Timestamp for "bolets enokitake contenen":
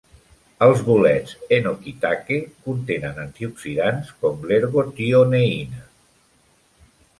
0.85-3.21